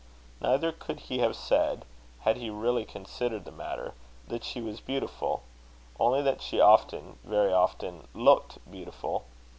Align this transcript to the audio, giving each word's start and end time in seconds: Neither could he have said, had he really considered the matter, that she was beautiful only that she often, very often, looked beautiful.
Neither 0.41 0.71
could 0.71 0.99
he 1.01 1.19
have 1.19 1.35
said, 1.35 1.85
had 2.21 2.37
he 2.37 2.49
really 2.49 2.85
considered 2.85 3.45
the 3.45 3.51
matter, 3.51 3.93
that 4.29 4.43
she 4.43 4.59
was 4.59 4.81
beautiful 4.81 5.43
only 5.99 6.23
that 6.23 6.41
she 6.41 6.59
often, 6.59 7.19
very 7.23 7.53
often, 7.53 8.07
looked 8.15 8.57
beautiful. 8.67 9.25